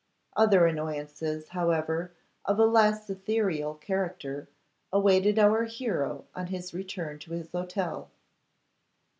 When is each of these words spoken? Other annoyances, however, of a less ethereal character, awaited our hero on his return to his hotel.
Other 0.35 0.65
annoyances, 0.65 1.49
however, 1.49 2.11
of 2.45 2.57
a 2.57 2.65
less 2.65 3.07
ethereal 3.07 3.75
character, 3.75 4.49
awaited 4.91 5.37
our 5.37 5.65
hero 5.65 6.25
on 6.33 6.47
his 6.47 6.73
return 6.73 7.19
to 7.19 7.33
his 7.33 7.51
hotel. 7.51 8.09